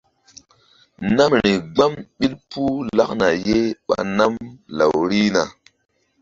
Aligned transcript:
Namri 1.15 1.51
gbam 1.73 1.93
ɓil 2.17 2.33
puh 2.49 2.75
lakna 2.97 3.27
ye 3.47 3.57
ɓa 3.87 3.95
nam 4.17 4.33
law 4.77 4.93
rihna. 5.09 5.41